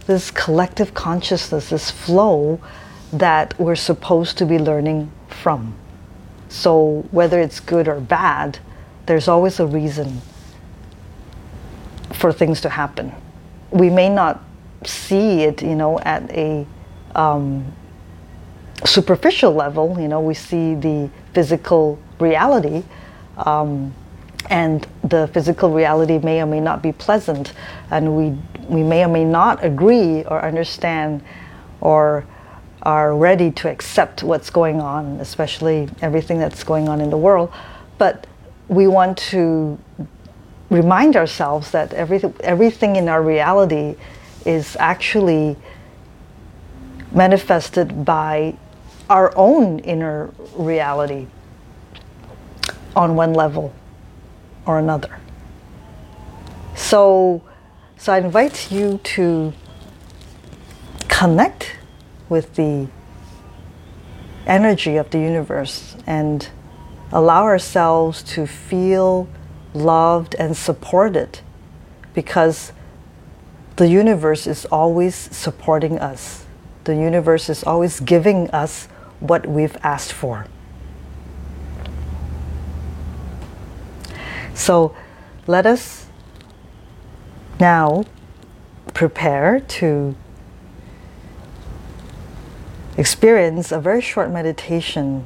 this 0.06 0.30
collective 0.30 0.94
consciousness, 0.94 1.70
this 1.70 1.90
flow 1.90 2.58
that 3.12 3.58
we're 3.61 3.76
supposed 3.76 4.38
to 4.38 4.47
be 4.47 4.58
learning 4.58 5.11
from. 5.28 5.75
So, 6.49 7.06
whether 7.11 7.40
it's 7.40 7.61
good 7.61 7.88
or 7.88 8.00
bad, 8.00 8.58
there's 9.04 9.28
always 9.28 9.61
a 9.61 9.66
reason 9.66 10.23
for 12.14 12.32
things 12.32 12.62
to 12.62 12.70
happen. 12.70 13.12
We 13.70 13.90
may 13.90 14.08
not 14.08 14.42
see 14.85 15.42
it, 15.42 15.62
you 15.62 15.75
know, 15.75 15.99
at 16.00 16.30
a 16.30 16.66
um, 17.14 17.70
superficial 18.85 19.52
level, 19.52 19.99
you 20.00 20.08
know, 20.08 20.20
we 20.20 20.35
see 20.35 20.75
the 20.75 21.11
physical 21.32 21.99
reality, 22.18 22.82
um, 23.38 23.94
and 24.50 24.87
the 25.04 25.28
physical 25.28 25.70
reality 25.73 26.18
may 26.18 26.40
or 26.40 26.47
may 26.47 26.61
not 26.61 26.82
be 26.82 26.92
pleasant, 26.92 27.52
and 27.90 28.16
we 28.16 28.37
we 28.68 28.82
may 28.82 29.04
or 29.04 29.08
may 29.08 29.25
not 29.25 29.64
agree 29.64 30.25
or 30.25 30.44
understand, 30.44 31.23
or 31.80 32.25
are 32.82 33.16
ready 33.16 33.50
to 33.50 33.70
accept 33.70 34.23
what's 34.23 34.50
going 34.50 34.80
on, 34.80 35.20
especially 35.20 35.88
everything 36.00 36.38
that's 36.38 36.64
going 36.64 36.88
on 36.88 37.00
in 37.00 37.11
the 37.11 37.16
world. 37.16 37.52
But 37.99 38.26
we 38.68 38.87
want 38.87 39.18
to 39.18 39.78
remind 40.70 41.16
ourselves 41.16 41.70
that 41.73 41.92
everything 41.94 42.35
everything 42.40 42.97
in 42.97 43.08
our 43.08 43.23
reality 43.23 43.97
is 44.44 44.76
actually 44.78 45.56
manifested 47.12 48.04
by 48.04 48.54
our 49.08 49.32
own 49.36 49.78
inner 49.80 50.30
reality 50.54 51.26
on 52.94 53.14
one 53.14 53.32
level 53.32 53.72
or 54.66 54.78
another. 54.78 55.18
So, 56.74 57.42
so 57.96 58.12
I 58.12 58.18
invite 58.18 58.70
you 58.70 58.98
to 59.02 59.52
connect 61.08 61.76
with 62.28 62.54
the 62.54 62.88
energy 64.46 64.96
of 64.96 65.10
the 65.10 65.18
universe 65.18 65.96
and 66.06 66.48
allow 67.12 67.44
ourselves 67.44 68.22
to 68.22 68.46
feel 68.46 69.28
loved 69.74 70.34
and 70.38 70.56
supported 70.56 71.40
because 72.14 72.72
the 73.76 73.88
universe 73.88 74.46
is 74.46 74.64
always 74.66 75.14
supporting 75.14 75.98
us. 75.98 76.44
The 76.84 76.94
universe 76.94 77.48
is 77.48 77.62
always 77.64 78.00
giving 78.00 78.50
us 78.50 78.88
what 79.20 79.46
we've 79.46 79.76
asked 79.82 80.12
for. 80.12 80.46
So 84.54 84.94
let 85.46 85.66
us 85.66 86.06
now 87.60 88.04
prepare 88.94 89.60
to 89.60 90.16
experience 92.96 93.70
a 93.70 93.80
very 93.80 94.00
short 94.00 94.30
meditation 94.30 95.25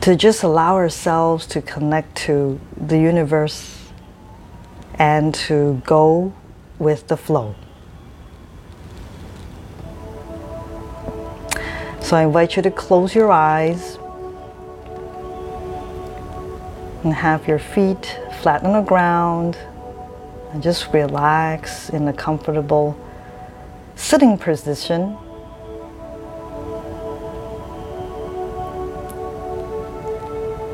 to 0.00 0.16
just 0.16 0.42
allow 0.42 0.76
ourselves 0.76 1.46
to 1.48 1.60
connect 1.60 2.16
to 2.16 2.58
the 2.76 2.98
universe 2.98 3.88
and 4.94 5.34
to 5.34 5.82
go 5.84 6.32
with 6.78 7.08
the 7.08 7.16
flow. 7.16 7.54
So 12.06 12.16
I 12.16 12.22
invite 12.22 12.54
you 12.54 12.62
to 12.62 12.70
close 12.70 13.16
your 13.16 13.32
eyes 13.32 13.98
and 17.02 17.12
have 17.12 17.48
your 17.48 17.58
feet 17.58 18.20
flat 18.40 18.62
on 18.62 18.74
the 18.74 18.82
ground 18.82 19.58
and 20.52 20.62
just 20.62 20.92
relax 20.92 21.90
in 21.90 22.06
a 22.06 22.12
comfortable 22.12 22.96
sitting 23.96 24.38
position. 24.38 25.18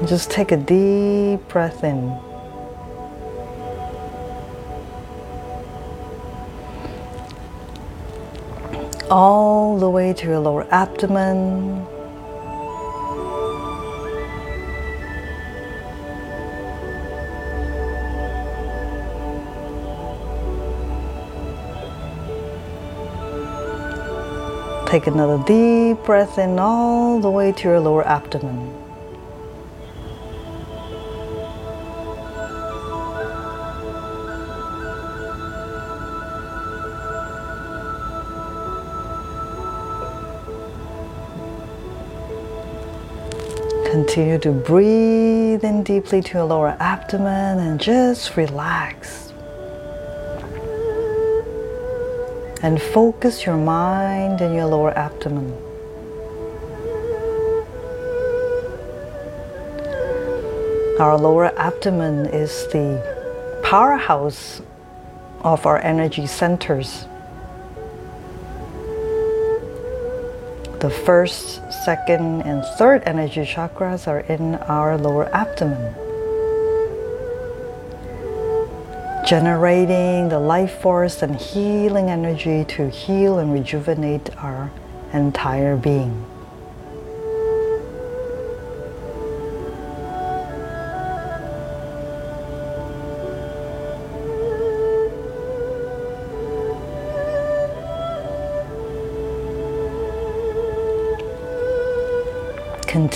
Just 0.06 0.30
take 0.30 0.52
a 0.52 0.58
deep 0.58 1.48
breath 1.48 1.82
in. 1.82 2.14
All 9.12 9.76
the 9.76 9.90
way 9.90 10.14
to 10.14 10.26
your 10.26 10.38
lower 10.38 10.66
abdomen, 10.70 11.86
Take 24.86 25.06
another 25.06 25.42
deep 25.44 26.04
breath 26.04 26.38
in 26.38 26.58
all 26.58 27.20
the 27.20 27.30
way 27.30 27.52
to 27.52 27.68
your 27.68 27.80
lower 27.80 28.06
abdomen. 28.06 28.81
Continue 44.12 44.38
to 44.40 44.52
breathe 44.52 45.64
in 45.64 45.82
deeply 45.84 46.20
to 46.20 46.34
your 46.34 46.44
lower 46.44 46.76
abdomen 46.78 47.58
and 47.58 47.80
just 47.80 48.36
relax. 48.36 49.32
and 52.60 52.80
focus 52.80 53.46
your 53.46 53.56
mind 53.56 54.42
in 54.42 54.52
your 54.52 54.66
lower 54.66 54.96
abdomen. 54.98 55.50
Our 61.00 61.16
lower 61.16 61.58
abdomen 61.58 62.26
is 62.26 62.66
the 62.68 63.00
powerhouse 63.64 64.60
of 65.40 65.64
our 65.64 65.78
energy 65.78 66.26
centers. 66.26 67.06
The 70.82 70.90
first, 70.90 71.62
second, 71.84 72.42
and 72.42 72.62
third 72.76 73.04
energy 73.06 73.46
chakras 73.46 74.06
are 74.06 74.20
in 74.20 74.56
our 74.66 74.98
lower 74.98 75.32
abdomen. 75.34 75.94
generating 79.24 80.28
the 80.28 80.38
life 80.38 80.80
force 80.80 81.22
and 81.22 81.36
healing 81.36 82.10
energy 82.10 82.64
to 82.64 82.90
heal 82.90 83.38
and 83.38 83.52
rejuvenate 83.52 84.36
our 84.38 84.70
entire 85.12 85.76
being. 85.76 86.31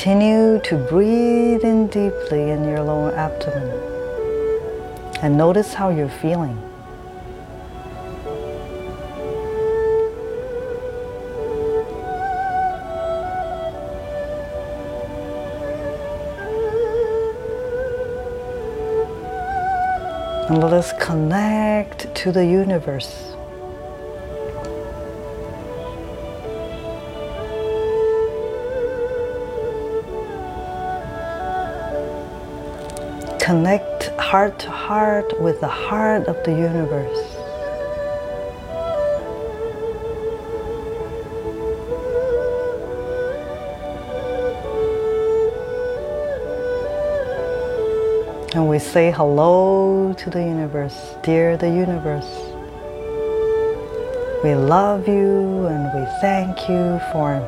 Continue 0.07 0.61
to 0.61 0.77
breathe 0.77 1.65
in 1.65 1.89
deeply 1.89 2.51
in 2.51 2.63
your 2.63 2.81
lower 2.81 3.13
abdomen 3.17 3.69
and 5.21 5.37
notice 5.37 5.75
how 5.75 5.89
you're 5.89 6.09
feeling. 6.09 6.57
And 20.49 20.63
let 20.63 20.73
us 20.73 20.93
connect 21.01 22.15
to 22.15 22.31
the 22.31 22.47
universe. 22.47 23.36
Connect 33.47 34.09
heart 34.19 34.59
to 34.59 34.71
heart 34.73 35.41
with 35.41 35.61
the 35.61 35.69
heart 35.69 36.27
of 36.27 36.35
the 36.43 36.51
universe. 36.51 37.37
And 48.57 48.69
we 48.69 48.81
say 48.81 49.13
hello 49.13 50.13
to 50.15 50.29
the 50.29 50.43
universe, 50.43 51.15
dear 51.23 51.57
the 51.57 51.71
universe. 51.71 52.27
We 54.43 54.57
love 54.57 55.07
you 55.07 55.67
and 55.67 55.85
we 55.95 56.05
thank 56.21 56.69
you 56.69 56.99
for 57.13 57.39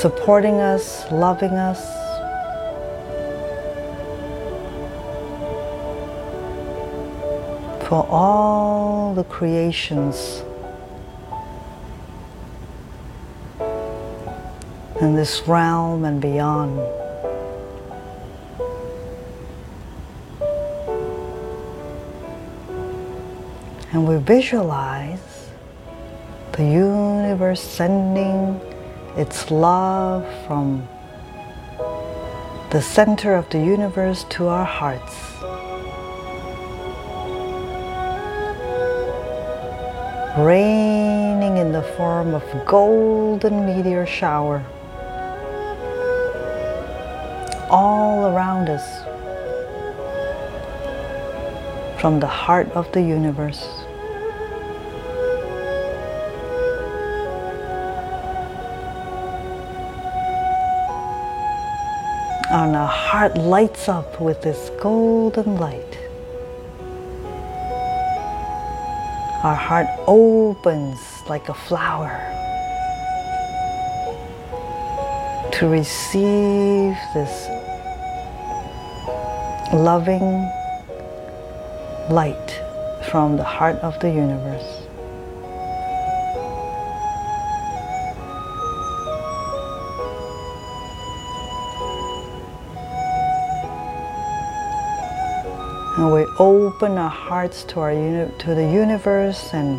supporting 0.00 0.60
us, 0.60 1.04
loving 1.12 1.52
us. 1.52 1.78
For 7.86 8.06
all 8.08 9.12
the 9.14 9.24
creations 9.24 10.42
in 15.02 15.14
this 15.14 15.42
realm 15.46 16.06
and 16.06 16.18
beyond. 16.18 16.80
And 23.92 24.08
we 24.08 24.16
visualize 24.16 25.50
the 26.52 26.64
universe 26.64 27.60
sending 27.60 28.69
its 29.16 29.50
love 29.50 30.24
from 30.46 30.88
the 32.70 32.80
center 32.80 33.34
of 33.34 33.48
the 33.50 33.58
universe 33.58 34.24
to 34.30 34.46
our 34.46 34.64
hearts. 34.64 35.16
Raining 40.38 41.56
in 41.56 41.72
the 41.72 41.82
form 41.96 42.34
of 42.34 42.44
golden 42.66 43.66
meteor 43.66 44.06
shower 44.06 44.64
all 47.68 48.26
around 48.26 48.68
us 48.68 49.04
from 52.00 52.20
the 52.20 52.26
heart 52.26 52.70
of 52.72 52.90
the 52.92 53.02
universe. 53.02 53.79
And 62.50 62.74
our 62.74 62.88
heart 62.88 63.36
lights 63.36 63.88
up 63.88 64.20
with 64.20 64.42
this 64.42 64.70
golden 64.82 65.56
light. 65.56 65.98
Our 69.44 69.54
heart 69.54 69.86
opens 70.08 70.98
like 71.28 71.48
a 71.48 71.54
flower 71.54 72.10
to 75.52 75.68
receive 75.68 76.96
this 77.14 77.48
loving 79.72 80.42
light 82.10 82.60
from 83.10 83.36
the 83.36 83.44
heart 83.44 83.76
of 83.76 83.98
the 84.00 84.10
universe. 84.10 84.79
And 96.00 96.12
we 96.14 96.24
open 96.38 96.96
our 96.96 97.10
hearts 97.10 97.62
to, 97.64 97.80
our 97.80 97.92
uni- 97.92 98.32
to 98.38 98.54
the 98.54 98.64
universe 98.64 99.52
and 99.52 99.78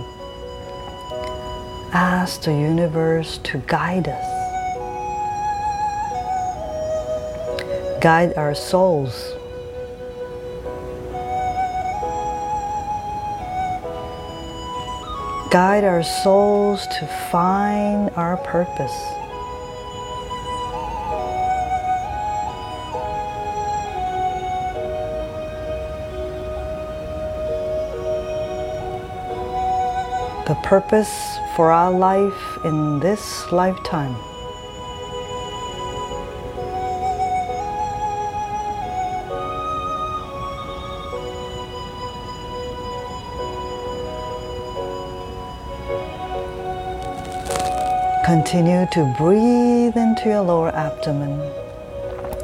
ask 1.94 2.44
the 2.44 2.54
universe 2.54 3.40
to 3.40 3.58
guide 3.66 4.08
us. 4.08 4.42
guide 8.02 8.34
our 8.36 8.56
souls 8.56 9.14
guide 15.52 15.84
our 15.84 16.02
souls 16.02 16.88
to 16.88 17.06
find 17.30 18.10
our 18.16 18.38
purpose. 18.38 19.21
The 30.48 30.56
purpose 30.64 31.38
for 31.56 31.72
our 31.72 31.92
life 31.92 32.58
in 32.66 33.00
this 33.00 33.52
lifetime. 33.52 34.16
Continue 48.26 48.88
to 48.92 49.14
breathe 49.18 49.96
into 49.96 50.30
your 50.30 50.42
lower 50.42 50.76
abdomen. 50.76 51.40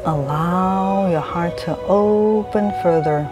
Allow 0.04 1.10
your 1.10 1.20
heart 1.20 1.58
to 1.58 1.76
open 1.86 2.72
further 2.82 3.28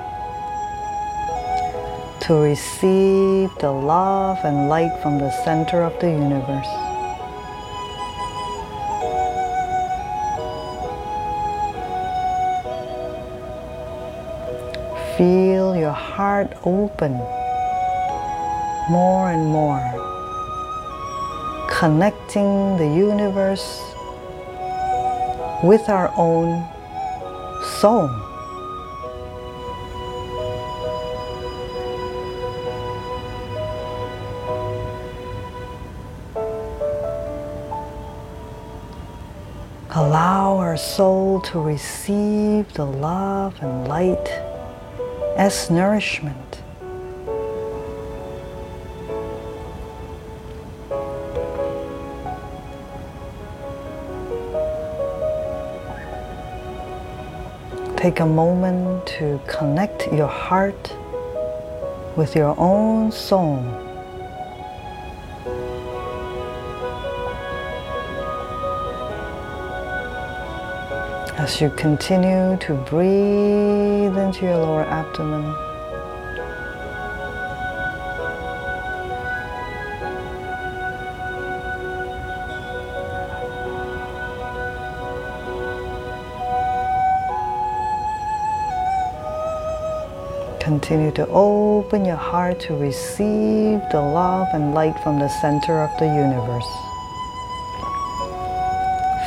to 2.27 2.35
receive 2.35 3.49
the 3.61 3.71
love 3.71 4.37
and 4.45 4.69
light 4.69 4.91
from 5.01 5.17
the 5.17 5.31
center 5.45 5.83
of 5.83 5.97
the 6.01 6.11
universe. 6.11 6.67
Feel 15.17 15.77
your 15.77 15.93
heart 15.93 16.53
open 16.65 17.12
more 18.91 19.31
and 19.31 19.47
more 19.47 19.87
connecting 21.71 22.77
the 22.77 22.89
universe 22.89 23.81
with 25.62 25.89
our 25.89 26.12
own 26.17 26.67
soul. 27.81 28.26
Soul 40.97 41.43
to 41.43 41.61
receive 41.61 42.73
the 42.73 42.87
love 42.87 43.55
and 43.61 43.87
light 43.87 44.29
as 45.37 45.71
nourishment. 45.71 46.63
Take 57.99 58.21
a 58.21 58.25
moment 58.25 59.07
to 59.19 59.39
connect 59.47 60.11
your 60.11 60.29
heart 60.29 60.97
with 62.17 62.35
your 62.35 62.55
own 62.59 63.13
soul. 63.13 63.86
As 71.38 71.61
you 71.61 71.68
continue 71.68 72.57
to 72.61 72.75
breathe 72.88 74.16
into 74.16 74.46
your 74.46 74.57
lower 74.57 74.85
abdomen. 74.85 75.55
Continue 90.59 91.12
to 91.12 91.27
open 91.29 92.07
your 92.07 92.16
heart 92.16 92.59
to 92.61 92.75
receive 92.75 93.83
the 93.92 94.01
love 94.01 94.49
and 94.55 94.72
light 94.72 94.99
from 95.01 95.18
the 95.18 95.29
center 95.29 95.83
of 95.83 95.90
the 95.99 96.07
universe. 96.07 96.64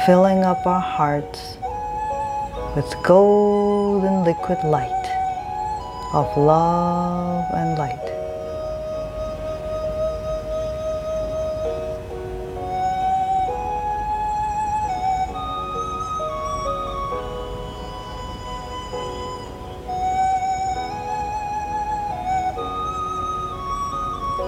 Filling 0.07 0.43
up 0.43 0.65
our 0.65 0.81
hearts 0.81 1.59
with 2.75 2.95
golden 3.03 4.23
liquid 4.23 4.63
light 4.63 5.05
of 6.13 6.37
love 6.37 7.45
and 7.53 7.77
light. 7.77 7.97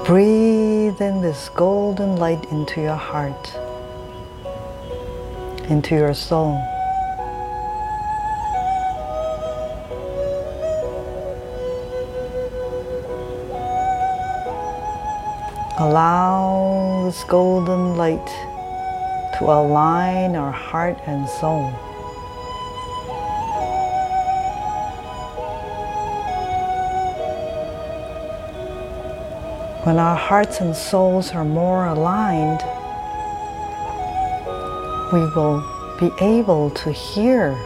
Breathe 0.06 1.02
in 1.02 1.22
this 1.22 1.50
golden 1.50 2.18
light 2.18 2.46
into 2.52 2.82
your 2.82 2.96
heart, 2.96 3.58
into 5.70 5.96
your 5.96 6.14
soul. 6.14 6.62
Allow 15.82 17.06
this 17.06 17.24
golden 17.24 17.98
light 17.98 18.28
to 19.40 19.46
align 19.46 20.36
our 20.36 20.52
heart 20.52 21.00
and 21.08 21.28
soul. 21.28 21.72
When 29.82 29.98
our 29.98 30.16
hearts 30.16 30.62
and 30.62 30.76
souls 30.76 31.32
are 31.32 31.44
more 31.44 31.88
aligned, 31.88 32.62
we 35.12 35.22
will 35.34 35.64
be 36.00 36.12
able 36.24 36.70
to 36.70 36.92
hear 36.92 37.58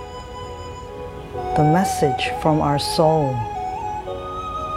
the 1.58 1.65
message 1.65 2.32
from 2.41 2.62
our 2.62 2.80
soul 2.80 3.34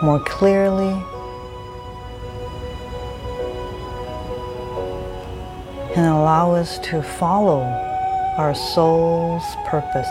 more 0.02 0.18
clearly 0.24 1.00
and 5.98 6.06
allow 6.06 6.52
us 6.54 6.78
to 6.78 7.02
follow 7.02 7.62
our 8.38 8.54
soul's 8.54 9.42
purpose. 9.66 10.06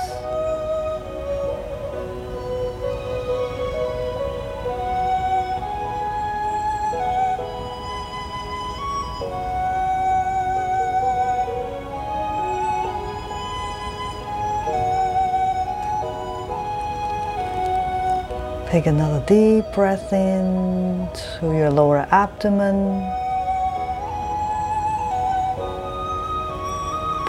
Take 18.69 18.87
another 18.87 19.23
deep 19.25 19.63
breath 19.73 20.11
in 20.11 21.07
to 21.39 21.53
your 21.55 21.71
lower 21.71 22.05
abdomen. 22.11 23.16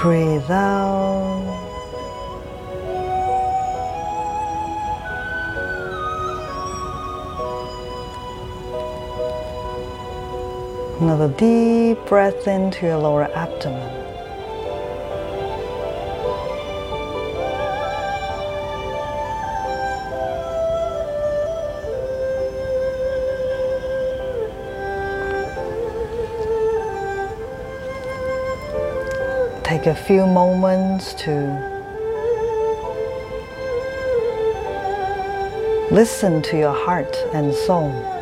Breathe 0.00 0.48
out. 0.48 1.64
Another 11.00 11.28
deep 11.28 11.98
breath 12.06 12.46
into 12.46 12.86
your 12.86 12.98
lower 12.98 13.24
abdomen. 13.34 14.07
Take 29.78 29.86
a 29.86 29.94
few 29.94 30.26
moments 30.26 31.14
to 31.22 31.30
listen 35.92 36.42
to 36.42 36.58
your 36.58 36.74
heart 36.74 37.16
and 37.32 37.54
soul. 37.54 38.17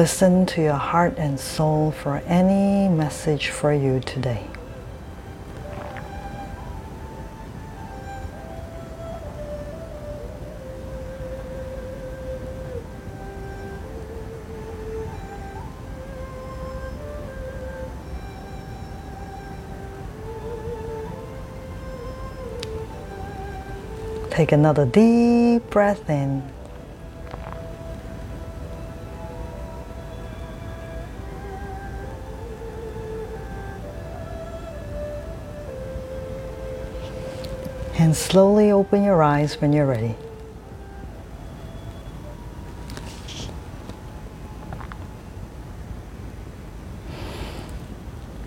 Listen 0.00 0.46
to 0.46 0.62
your 0.62 0.78
heart 0.78 1.18
and 1.18 1.38
soul 1.38 1.90
for 1.90 2.22
any 2.24 2.88
message 2.88 3.48
for 3.48 3.70
you 3.70 4.00
today. 4.00 4.46
Take 24.30 24.52
another 24.52 24.86
deep 24.86 25.68
breath 25.68 26.08
in. 26.08 26.59
And 38.00 38.16
slowly 38.16 38.72
open 38.72 39.04
your 39.04 39.22
eyes 39.22 39.60
when 39.60 39.74
you're 39.74 39.84
ready. 39.84 40.14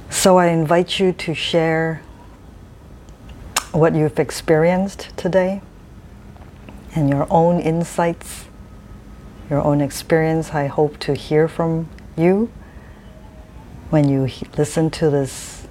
So 0.09 0.39
I 0.39 0.47
invite 0.47 0.99
you 0.99 1.13
to 1.13 1.35
share 1.35 2.01
what 3.71 3.93
you've 3.93 4.17
experienced 4.17 5.15
today 5.17 5.61
and 6.95 7.07
your 7.07 7.27
own 7.29 7.59
insights, 7.59 8.45
your 9.51 9.61
own 9.63 9.81
experience. 9.81 10.55
I 10.55 10.65
hope 10.65 10.97
to 11.01 11.13
hear 11.13 11.47
from 11.47 11.89
you 12.17 12.51
when 13.91 14.09
you 14.09 14.27
listen 14.57 14.89
to 14.89 15.11
this 15.11 15.67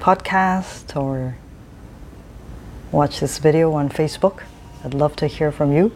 podcast 0.00 0.96
or 0.96 1.36
watch 2.92 3.20
this 3.20 3.38
video 3.38 3.72
on 3.72 3.88
Facebook. 3.88 4.42
I'd 4.84 4.94
love 4.94 5.14
to 5.16 5.26
hear 5.26 5.52
from 5.52 5.72
you 5.72 5.92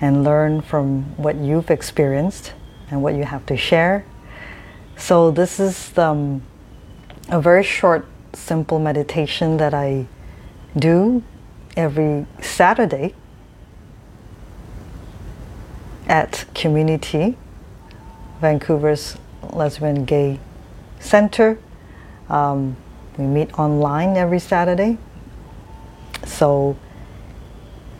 and 0.00 0.24
learn 0.24 0.60
from 0.60 1.16
what 1.16 1.36
you've 1.36 1.70
experienced 1.70 2.52
and 2.90 3.02
what 3.02 3.14
you 3.14 3.24
have 3.24 3.44
to 3.46 3.56
share. 3.56 4.04
So, 4.96 5.30
this 5.30 5.60
is 5.60 5.96
um, 5.98 6.42
a 7.28 7.40
very 7.40 7.62
short, 7.62 8.06
simple 8.32 8.78
meditation 8.78 9.58
that 9.58 9.74
I 9.74 10.06
do 10.78 11.22
every 11.76 12.26
Saturday 12.40 13.14
at 16.08 16.46
Qmunity, 16.54 17.36
Vancouver's 18.40 19.18
Lesbian 19.52 20.04
Gay 20.04 20.38
Center. 21.00 21.58
Um, 22.28 22.76
we 23.18 23.24
meet 23.24 23.58
online 23.58 24.16
every 24.16 24.38
Saturday. 24.38 24.98
So 26.24 26.76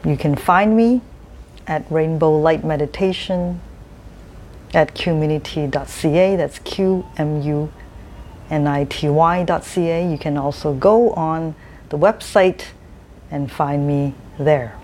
you 0.04 0.16
can 0.16 0.36
find 0.36 0.76
me 0.76 1.02
at 1.66 1.90
Rainbow 1.90 2.38
Light 2.38 2.64
Meditation 2.64 3.60
at 4.74 4.94
qmunity.ca. 4.94 6.36
That's 6.36 6.58
Q 6.60 7.06
M 7.16 7.42
U 7.42 7.72
N 8.50 8.66
I 8.66 8.84
T 8.84 9.08
Y.ca. 9.08 10.10
You 10.10 10.18
can 10.18 10.36
also 10.36 10.74
go 10.74 11.10
on 11.12 11.54
the 11.88 11.98
website 11.98 12.66
and 13.30 13.50
find 13.50 13.86
me 13.86 14.14
there. 14.38 14.78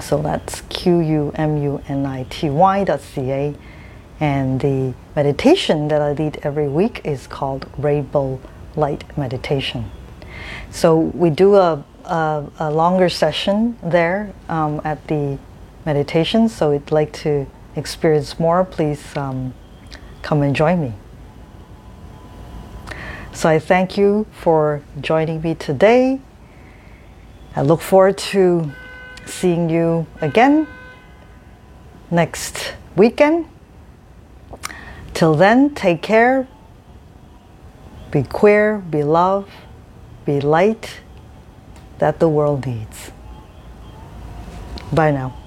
So 0.00 0.20
that's 0.22 0.62
Q 0.62 1.00
U 1.00 1.32
M 1.34 1.56
U 1.62 1.82
N 1.88 2.06
I 2.06 2.24
T 2.24 2.50
Y 2.50 2.84
dot 2.84 3.00
C 3.00 3.30
A. 3.30 3.54
And 4.20 4.60
the 4.60 4.94
meditation 5.16 5.88
that 5.88 6.00
I 6.00 6.12
lead 6.12 6.38
every 6.42 6.68
week 6.68 7.00
is 7.04 7.26
called 7.26 7.68
Rainbow 7.76 8.40
Light 8.76 9.04
Meditation. 9.18 9.90
So 10.70 10.96
we 10.96 11.30
do 11.30 11.56
a, 11.56 11.84
a, 12.04 12.46
a 12.58 12.70
longer 12.70 13.08
session 13.08 13.78
there 13.82 14.32
um, 14.48 14.80
at 14.84 15.06
the 15.08 15.38
meditation. 15.84 16.48
So 16.48 16.70
if 16.70 16.82
you'd 16.82 16.92
like 16.92 17.12
to 17.24 17.46
experience 17.76 18.38
more, 18.38 18.64
please 18.64 19.16
um, 19.16 19.54
come 20.22 20.42
and 20.42 20.54
join 20.54 20.80
me. 20.80 20.94
So 23.32 23.48
I 23.48 23.58
thank 23.58 23.96
you 23.96 24.26
for 24.32 24.82
joining 25.00 25.40
me 25.40 25.54
today. 25.54 26.20
I 27.56 27.62
look 27.62 27.80
forward 27.80 28.18
to 28.32 28.70
seeing 29.26 29.70
you 29.70 30.06
again 30.20 30.66
next 32.10 32.74
weekend. 32.96 33.46
Till 35.14 35.34
then, 35.34 35.74
take 35.74 36.02
care. 36.02 36.46
Be 38.10 38.22
queer, 38.22 38.78
be 38.78 39.02
love, 39.02 39.48
be 40.24 40.40
light 40.40 41.01
that 42.02 42.18
the 42.18 42.28
world 42.28 42.66
needs. 42.66 43.12
Bye 44.92 45.12
now. 45.12 45.41